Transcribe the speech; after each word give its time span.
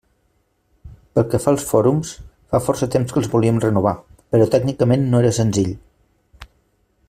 Pel 1.17 1.25
que 1.33 1.39
fa 1.43 1.51
als 1.51 1.65
fòrums, 1.71 2.13
fa 2.55 2.61
força 2.69 2.89
temps 2.95 3.13
que 3.17 3.21
els 3.23 3.29
volíem 3.35 3.61
renovar, 3.67 3.95
però 4.35 4.49
tècnicament 4.57 5.07
no 5.13 5.23
era 5.25 5.37
senzill. 5.43 5.73